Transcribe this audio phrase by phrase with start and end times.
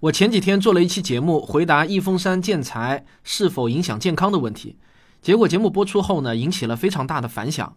[0.00, 4.76] 我前几天做了一期节目，回答益丰山建材是否影响健康的问题，
[5.22, 7.74] 结果节目播出后呢，引起了非常大的反响。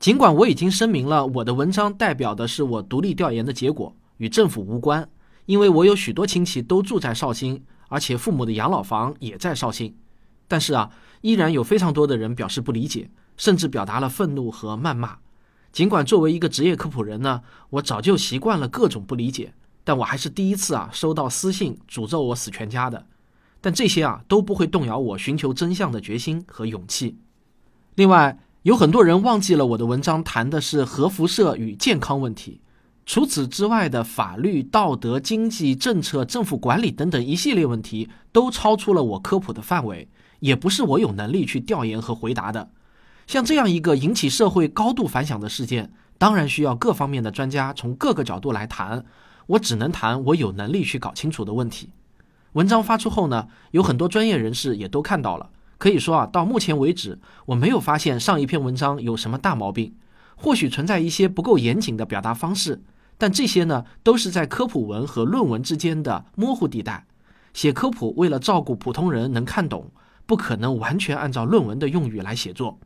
[0.00, 5.08] 尽管我已经声明了我的文章代表的是我独立调研的结果，与政府无关，
[5.46, 9.94] 因为我有许多亲戚都住在绍兴，而且父母的养老房也在绍兴，
[10.48, 10.90] 但是啊，
[11.20, 15.18] 依然有非常多的人表示不理解，甚至表达了愤怒和谩骂。
[15.70, 23.06] 尽管作为一个职业科普人呢，我早就习惯了各种不理解，但我还是第一次啊收到私信诅咒我死全家的。
[23.60, 27.18] 但这些啊都不会动摇我寻求真相的决心和勇气。
[27.94, 32.60] 另外，有很多人忘记了我的文章谈的是核辐射与健康问题，
[33.04, 42.70] 除此之外的法律、道德、经济、政策、政府管理等等一系列问题都超出了我科普的范围，也不是我有能力去调研和回答的。
[43.26, 49.04] 像这样一个引起社会高度反响的事件，当然需要各方面的专家从各个角度来谈。
[49.50, 51.90] 我只能谈我有能力去搞清楚的问题。
[52.52, 55.50] 文章发出后呢，有很多专业人士也都看到了。
[55.78, 59.94] 可以说啊，到目前为止，我没有发现上一篇文章有什么大毛病。
[60.36, 62.82] 或许存在一些不够严谨的表达方式，
[63.18, 67.06] 但这些呢，都是在科普文和论文之间的模糊地带。
[67.52, 69.90] 写科普为了照顾普通人能看懂，
[70.26, 72.78] 不可能完全按照论文的用语来写作。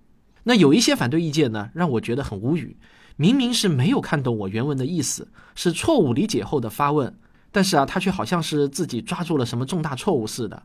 [0.45, 2.77] 那有一些反对意见呢，让我觉得很无语。
[3.17, 7.17] 明明是没有看懂我原文的意思，是错误理解后的发问，
[7.53, 10.63] 但是啊，他却好像是自己抓住了什么重大错误似的。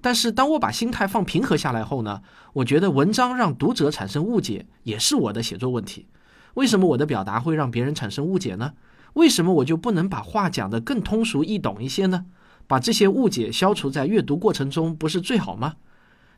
[0.00, 2.22] 但是当我把心态放平和下来后呢，
[2.54, 6.06] 我觉得文章让读者产生误解，也是我的写作问题。
[6.54, 8.72] 为什么我的表达会让别人产生误解呢？
[9.14, 12.26] 为什么我就不能把话讲得更通俗易懂一些呢？
[12.66, 15.76] 把这些误解消除在阅读过程中，不是最好吗？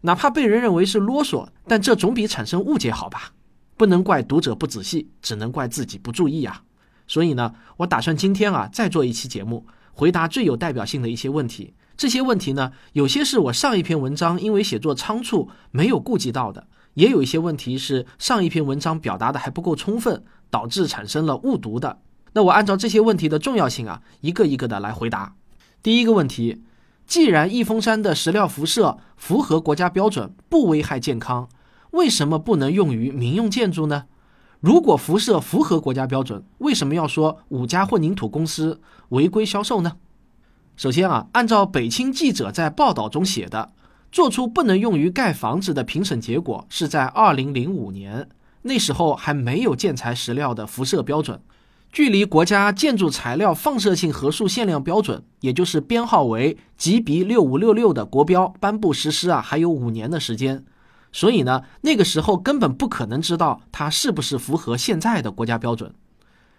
[0.03, 3.33] 哪怕被人认为是啰嗦，但这总比产生误解好吧？
[3.77, 6.63] 不能怪读者不仔细，只能怪自己不注意啊！
[7.07, 11.75] 所以呢，我打算今天啊再做一期节目，回答最有代表性的一些问题。
[11.97, 22.01] 这些问题呢，有些是我上一篇文章因为写作仓促没有顾及到的，也有一些问题是上一篇文章表达的还不够充分，导致产生了误读的。
[22.33, 25.35] 那我按照这些问题的重要性啊，一个一个的来回答。
[25.83, 26.63] 第一个问题。
[27.09, 31.49] 既然益丰山的石料辐射符合国家标准，不危害健康，
[31.93, 34.05] 为什么不能用于民用建筑呢？
[34.61, 39.97] 如果辐射符合国家标准，为什么要说五家混凝土公司违规销售呢？
[40.77, 43.73] 首先啊，按照北青记者在报道中写的，
[44.13, 48.29] 做出不能用于盖房子的评审结果是在二零零五年，
[48.63, 51.41] 那时候还没有建材石料的辐射标准。
[51.91, 60.65] 距离国家建筑材料放射性核素限量标准，也就是编号为 GB 六五六六的国标颁布实施啊，还有五年的时间。
[61.11, 65.93] 所以呢，那个时候根本不可能知道它是不是符合现在的国家标准。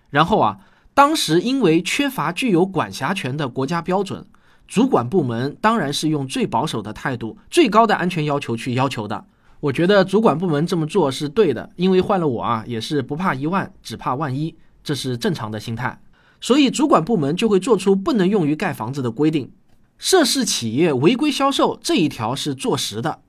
[0.10, 0.58] 然后啊，
[0.96, 4.26] 当时因为缺乏具有管辖权的国家标准，
[4.68, 9.24] 主管部门当然是用最保守的态度、最高的安全要求去要求的。
[9.60, 14.56] 我觉得主管部门这么做是对的，因为换了我啊，也是不怕一万，只怕万一。
[14.90, 16.02] 这是正常的心态，
[16.42, 19.52] 所以主管部门就会做出不能用于盖房子的规定。
[20.00, 23.20] 涉事企业违规销售这一条是坐实的。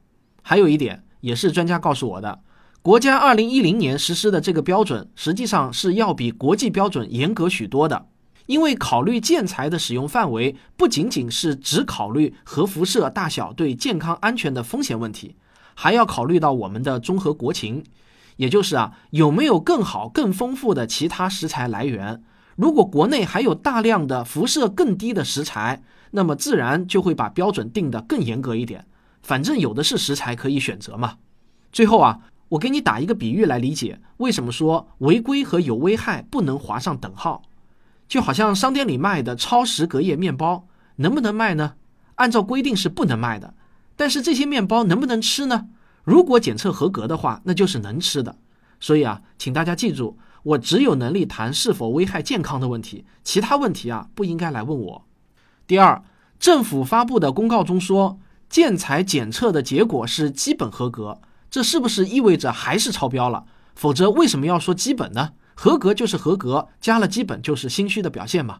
[0.40, 2.40] 还有一点也是专家告诉我的，
[2.80, 8.06] 国家二零一零年实施的这个标准，实际上是要比国际标准严格许多的。
[8.46, 15.36] 因为考虑建材的使用范围，不仅仅是只考虑核辐射大小对健康安全的风险问题，
[15.74, 17.84] 还要考虑到我们的综合国情。
[18.40, 22.22] 也就是啊，有没有更好、更丰富的其他食材来源？
[22.56, 28.86] 如果国内还有大量的辐射更低的食材，那么自然就会把标准定得更严格一点。
[29.22, 31.16] 反正有的是食材可以选择嘛。
[31.70, 37.42] 最后啊，我给你打一个比喻来理解，为什么说违规和有危害不能划上等号？
[38.08, 41.74] 就好像商店里卖的超时隔夜面包，能不能卖呢？
[42.14, 43.52] 按照规定是不能卖的，
[43.96, 45.66] 但是这些面包能不能吃呢？
[46.10, 48.36] 如果检测合格的话，那就是能吃的。
[48.80, 55.06] 所以啊，请大家记住，我只有能力谈是否危害健康的问题，其他问题啊不应该来问我。
[55.68, 56.02] 第二，
[56.40, 58.18] 政府发布的公告中说，
[58.48, 63.44] 建材检测的结果是基本合格，这是不是意味着还是超标了？
[63.76, 65.34] 否则为什么要说基本呢？
[65.54, 68.58] 合格就是合格，加了基本就是心虚的表现嘛。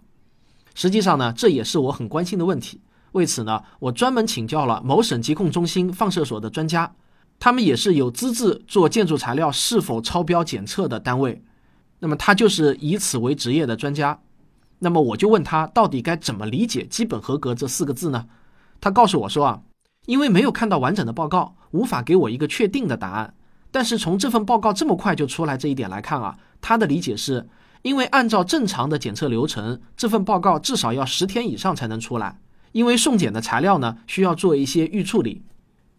[0.77, 2.81] 实际上呢，这也是我很关心的问题。
[3.11, 6.95] 为此呢，我专门请教了某省疾控中心放射所的专家。
[7.41, 11.43] 他们也是有资质做建筑材料是否超标检测的单位，
[11.99, 14.21] 那么他就是以此为职业的专家。
[14.79, 18.27] 那么我就问他，到底该怎么理解“基本合格”这四个字呢？
[18.79, 19.63] 他告诉我说啊，
[20.05, 23.35] 因为没有看到完整的报告，无法给我一个确定的答案。
[23.71, 27.49] 但是从这份报告这么快就出来这一点来看啊，他的理解是，
[27.81, 32.39] 因为按照正常的检测流程，这份报告至少要十天以上才能出来。
[32.73, 35.43] 因为送检的材料呢需要做一些预处理。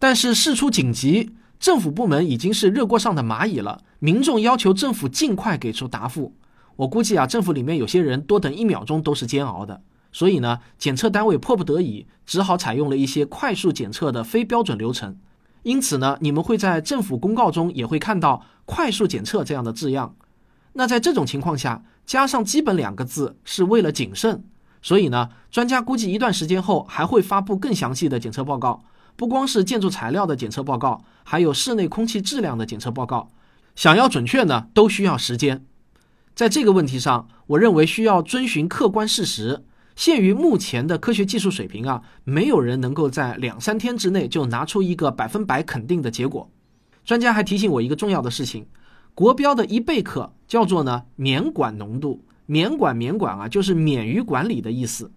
[0.02, 6.34] 但是事出紧急，政府部门已经是热锅上的蚂蚁了，民众要求政府尽快给出答复。
[6.74, 9.80] 我估计啊，政府里面有些人多等一秒钟都是煎熬的。
[10.10, 15.16] 所以呢，检测单位迫不得已，只好采用了一些快速检测的非标准流程。
[15.62, 20.16] 因此呢，你们会在政府公告中也会看到“快速检测”这样的字样。
[20.72, 24.42] 那在这种情况下，加上“基本”两个字是为了谨慎。
[24.82, 28.82] 所以呢，专家估计一段时间后还会发布更详细的检测报告，
[29.16, 33.30] 不光是建筑材料的检测报告，还有室内空气质量的检测报告。
[33.74, 35.64] 想要准确呢，都需要时间。
[36.34, 39.64] 在这个问题上，我认为需要遵循客观事实。
[39.94, 46.50] 限于目前的科学技术水平啊，没有人能够在两三天之内就拿出一个百分百肯定的结果。
[47.04, 48.66] 专家还提醒我一个重要的事情：
[49.14, 55.12] 国标的一贝克叫做呢免管浓度，免管免管啊，就是免于管理的意思。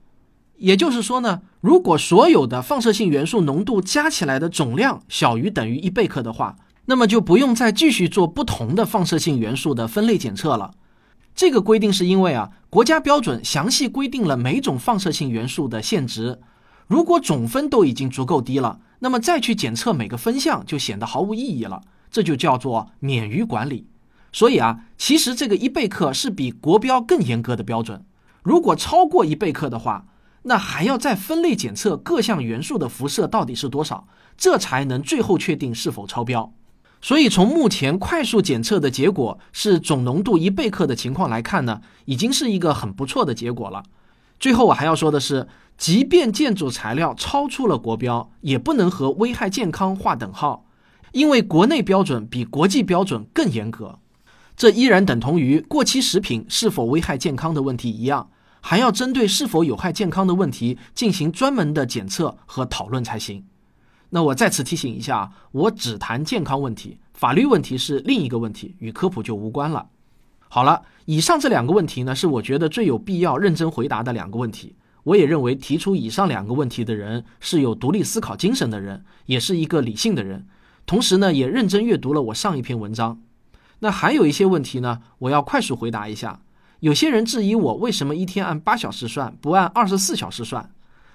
[0.57, 6.55] 也就是说呢，如果所有的放射性元素浓度加起来的总量小于等于一贝克的话，
[6.85, 10.71] 那么就不用再继续做不同的放射性元素的分类检测了。
[11.35, 16.39] 这个规定是因为啊，国家标准详细规定了每种放射性元素的限值，
[16.87, 23.87] 如果总分都已经足够低了，那么再去检测每个分项就显得毫无意义了，这就叫做免于管理。
[24.31, 28.05] 所以啊，其实这个一贝克是比国标更严格的标准，
[28.43, 30.05] 如果超过一贝克的话，
[30.47, 34.07] 那还要再分类检测各项元素的辐射到底是多少，
[34.37, 36.53] 这才能最后确定是否超标。
[37.01, 43.83] 所以，从目前快速检测的结果是总浓度一贝克的情况来看呢，已经是一个很不错的结果了。
[44.39, 45.47] 最后，我还要说的是，
[45.77, 50.65] 即便建筑材料超出了国标，也不能和危害健康划等号，
[51.11, 53.99] 因为国内标准比国际标准更严格。
[54.55, 58.29] 这依然等同于过期食品是否危害健康的问题一样，
[58.67, 63.45] 还要针对是否有害健康的问题进行专门的检测和讨论才行。
[64.09, 69.89] 那我再次提醒一下，我只谈健康问题，法律问题是另一个问题，与科普就无关了。
[70.47, 74.75] 好了，以上这两个问题呢，是我觉得最有必要认真回答的两个问题。
[75.03, 80.47] 我也认为提出以上两个问题的人是有独立思考精神的人，也是一个理性的人。
[80.87, 83.21] 同时呢，也认真阅读了我上一篇文章。
[83.81, 86.39] 那还有一些问题呢，我要快速回答一下。
[86.79, 90.69] 有些人质疑我为什么一天按八小时算，不按二十四小时算？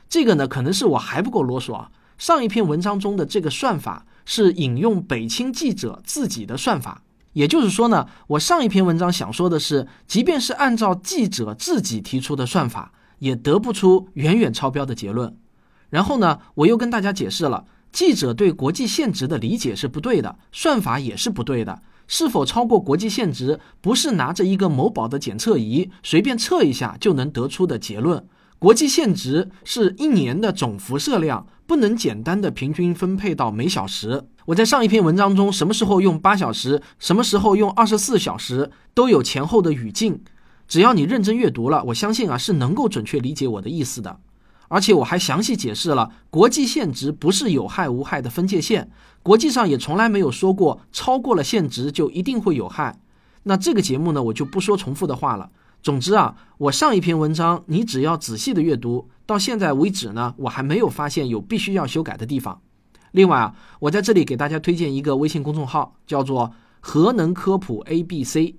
[0.09, 1.91] 这个呢，可能是我还不够啰嗦啊。
[2.19, 7.03] 上一篇文章中的这个算法是引用北青记者自己的算法，
[7.33, 15.35] 也就是说呢，我上一篇文章想说的是，即便是按照记者自己提出的算法，也得不出远远超标的结论。
[15.89, 21.83] 然后呢，我又跟大家解释了，记者对国际限值的理解是不对的，算法也是不对的。
[22.11, 28.27] 是否超过国际限值，不是拿着一个某宝的检测仪随便测一下就能得出的结论。
[28.59, 31.47] 国际限值是一年的总辐射量。
[31.71, 34.25] 不能简单的平均分配到每小时。
[34.47, 40.21] 我在上一篇文章中，什么时候用八小时，什么时候用二十四小时，都有前后的语境。
[40.67, 44.19] 只要你认真阅读了，我相信啊是能够准确理解我的意思的。
[44.71, 48.89] 而且我还详细解释了，国际限值不是有害无害的分界线，
[49.21, 53.01] 国际上也从来没有说过超过了限值就一定会有害。
[53.43, 55.51] 那这个节目呢，我就不说重复的话了。
[55.83, 62.61] 总之啊，我上一篇文章，你只要仔细的阅读，到现在为止呢，我还没有发现有必须要修改的地方。
[63.11, 68.55] 另外啊，我在这里给大家推荐一个微信公众号，叫做“核能科普 A B C”。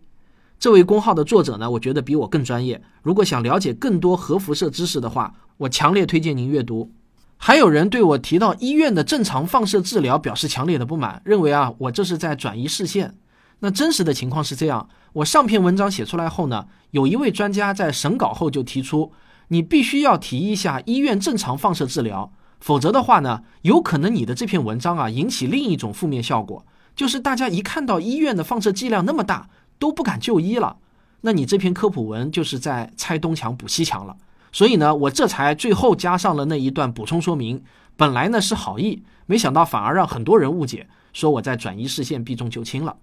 [0.60, 2.84] 这位公号的作者呢，我觉得比我更专业。
[3.02, 6.92] 如果想了解更多核辐射知识的话，我强烈推荐您阅读。
[7.38, 13.16] 还有人对我提到医院的正常放射治疗表示强烈的不满，认为啊，我这是在转移视线。
[13.60, 14.90] 那真实的情况是这样。
[15.14, 19.12] 我上篇文章写出来后呢，有一位专家在审稿后就提出，
[19.50, 26.66] 你必须要提一下医院正常放射治疗，否则的话呢，有可能你的这篇文章啊引起另一种负面效果，
[26.96, 30.78] 就是大家一看到医院的放射剂量那么大，都不敢就医了。
[31.22, 34.18] 那你这篇科普文就是在拆东墙补西墙了。
[34.52, 37.64] 所以呢，我这才最后加上了那一段补充说明。
[37.96, 42.98] 本来呢是好意，没想到反而让很多人误解，说我在转移视线，避重就轻了。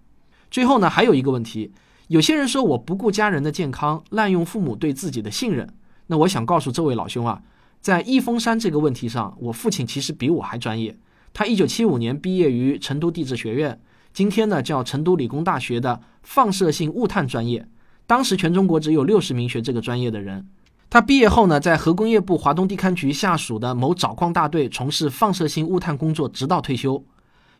[0.50, 1.72] 最后呢，还有一个问题。
[2.08, 5.68] 有些人说我不顾家人的健康，滥用父母对自己的信任。
[6.08, 7.42] 那我想告诉这位老兄啊，
[7.80, 10.96] 在一峰山这个问题上，我父亲其实比我还专业。
[11.32, 13.78] 他一九七五年毕业于成都地质学院，
[14.12, 17.68] 今天呢叫成都理工大学的放射性物探专业。
[18.06, 20.48] 当时全中国只有六十名学这个专业的人。
[20.90, 27.04] 他毕业后呢，在核工业部华东地勘局下属的某找矿大队从事放射性物探工作，直到退休，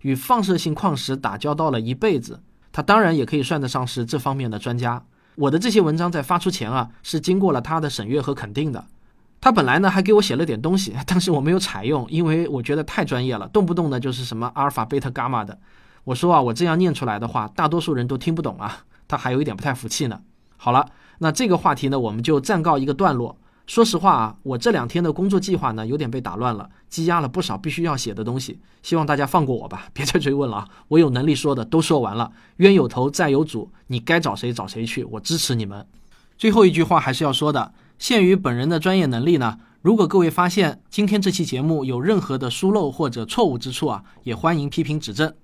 [0.01, 2.41] 与放射性矿石打交道了一辈子。
[2.73, 5.05] 他当然也可以算得上是这方面的专家。
[5.35, 8.87] 我的这些文章在发出前啊，是经过了他的审阅和肯定的。
[9.41, 15.59] 他本来呢还给我写了点东西，但是我没有采用，因为我觉得太专业了，动不动呢就是什么阿尔法、贝塔、伽马的。
[16.05, 18.85] 我说啊，我这样念出来的话，大多数人都听不懂啊。
[19.07, 20.21] 他还有一点不太服气呢。
[20.59, 20.87] 好了，
[21.21, 23.38] 那这个话题呢，我们就暂告一个段落。
[23.67, 28.59] 说实话啊，我这两天的工作计划呢，有点被打乱了，积压了不少必须要写的东西。
[28.83, 30.69] 希望大家放过我吧，别再追问了啊！
[30.88, 35.87] 我有能力说的都说完了，冤有头债有主，你该找谁找谁去，我支持你们。
[36.38, 45.35] 最后一句话还是要说的，限于本人的专业能力呢，如果各位发现今天这期节目有任何的疏漏或者错误之处啊，也欢迎批评指正。